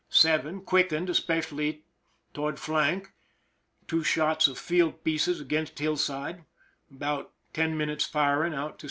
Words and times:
7, 0.09 0.61
quickened, 0.63 1.11
especially 1.11 1.83
toward 2.33 2.59
flank— 2.59 3.11
2 3.87 4.03
shots 4.03 4.47
of 4.47 4.57
field 4.57 5.03
pieces 5.03 5.39
against 5.39 5.77
hillside— 5.77 6.43
about 6.89 7.33
10 7.53 7.77
minutes' 7.77 8.05
firing 8.07 8.51
out 8.55 8.79
to 8.79 8.79
S. 8.79 8.79